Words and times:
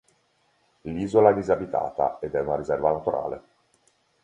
L'isola 0.85 1.29
è 1.29 1.35
disabitata, 1.35 2.17
ed 2.21 2.33
è 2.33 2.39
una 2.41 2.55
riserva 2.55 2.91
naturale. 2.91 3.41